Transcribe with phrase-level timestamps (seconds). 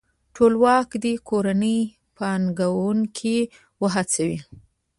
[0.35, 1.77] ټولواک دې کورني
[2.17, 3.37] پانګوونکي
[3.81, 4.39] وهڅوي.